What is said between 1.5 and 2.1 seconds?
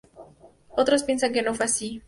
fue así.